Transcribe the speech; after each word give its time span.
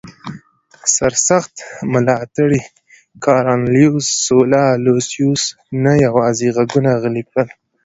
سرسخت 0.95 1.55
ملاتړي 1.93 2.61
کارنلیوس 3.23 4.05
سولا 4.25 4.65
لوسیوس 4.83 5.43
نه 5.83 5.93
یوازې 6.05 6.47
غږونه 6.57 6.91
غلي 7.01 7.23
کړل 7.29 7.47